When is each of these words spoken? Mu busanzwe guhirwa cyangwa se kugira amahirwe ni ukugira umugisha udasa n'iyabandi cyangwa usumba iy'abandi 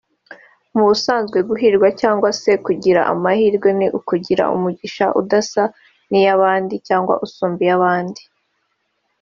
Mu 0.75 0.83
busanzwe 0.89 1.37
guhirwa 1.49 1.87
cyangwa 2.01 2.29
se 2.41 2.51
kugira 2.65 3.01
amahirwe 3.13 3.69
ni 3.79 3.87
ukugira 3.99 4.43
umugisha 4.55 5.05
udasa 5.21 5.63
n'iyabandi 6.09 6.75
cyangwa 6.87 7.13
usumba 7.25 7.61
iy'abandi 7.65 8.21